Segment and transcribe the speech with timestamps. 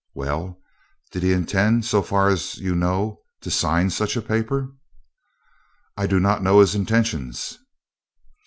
[0.15, 0.59] "Well,
[1.11, 4.71] did he intend so far as you know to sign such a paper?"
[5.95, 7.59] "I do not know his intentions."